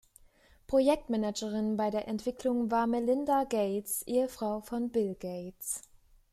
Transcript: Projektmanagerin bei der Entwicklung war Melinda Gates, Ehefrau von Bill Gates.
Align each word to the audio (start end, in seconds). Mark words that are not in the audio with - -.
Projektmanagerin 0.65 1.77
bei 1.77 1.91
der 1.91 2.07
Entwicklung 2.07 2.71
war 2.71 2.87
Melinda 2.87 3.43
Gates, 3.43 4.01
Ehefrau 4.07 4.59
von 4.61 4.89
Bill 4.89 5.13
Gates. 5.13 5.83